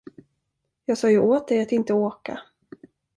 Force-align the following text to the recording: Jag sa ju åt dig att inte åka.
Jag 0.85 0.97
sa 0.97 1.11
ju 1.11 1.19
åt 1.19 1.47
dig 1.47 1.61
att 1.61 1.71
inte 1.71 1.93
åka. 1.93 2.39